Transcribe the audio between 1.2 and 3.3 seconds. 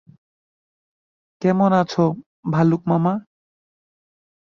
কেমন আছো, ভালুক মামা?